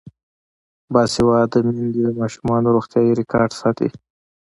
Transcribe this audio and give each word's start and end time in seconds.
باسواده 0.93 1.59
میندې 1.67 1.99
د 2.05 2.09
ماشومانو 2.21 2.73
روغتیايي 2.75 3.11
ریکارډ 3.21 3.51
ساتي. 3.61 3.89